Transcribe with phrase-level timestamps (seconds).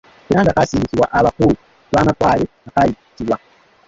[0.31, 1.53] Era nga kaasindikibwa abakulu
[1.93, 3.35] b’Amatwale akayitibwa,